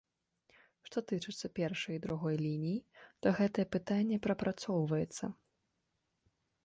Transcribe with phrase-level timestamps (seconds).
[0.87, 2.79] Што тычыцца першай і другой ліній,
[3.25, 5.25] то гэтае пытанне прапрацоўваецца.